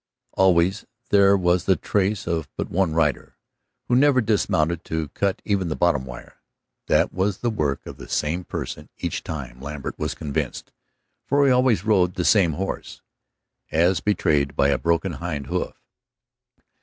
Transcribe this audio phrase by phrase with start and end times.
[0.31, 3.37] Always there was the trace of but one rider,
[3.87, 6.41] who never dismounted to cut even the bottom wire.
[6.87, 10.71] That it was the work of the same person each time Lambert was convinced,
[11.27, 13.03] for he always rode the same horse,
[13.71, 15.79] as betrayed by a broken hind hoof.